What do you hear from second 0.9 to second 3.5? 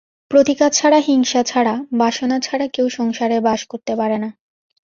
হিংসা ছাড়া, বাসনা ছাড়া কেউ সংসারে